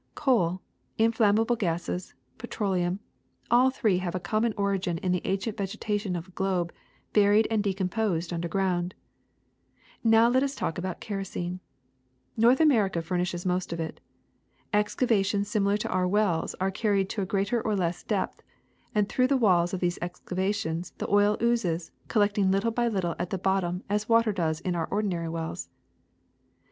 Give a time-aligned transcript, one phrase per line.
[0.15, 0.61] Coal,
[0.97, 3.01] inflammable gases, petroleum,
[3.51, 6.73] all three have a common origin in the ancient vegetation of the globe
[7.13, 8.95] buried and decom posed underground.
[10.03, 11.59] ^^Now let us talk about kerosene.
[12.35, 13.99] North America furnishes most of it.
[14.73, 18.41] Excavations similar to our wells are carried to a greater or less depth,
[18.95, 23.29] and through the walls of these excavations the oil oozes, collecting little by little at
[23.29, 25.69] the bottom as water does in our ordinary wells.